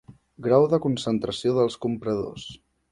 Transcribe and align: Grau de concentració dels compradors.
Grau 0.47 0.65
de 0.71 0.79
concentració 0.87 1.55
dels 1.59 1.81
compradors. 1.87 2.53